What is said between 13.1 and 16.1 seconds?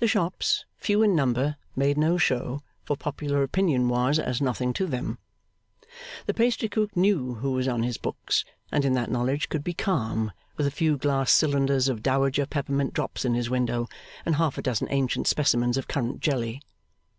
in his window, and half a dozen ancient specimens of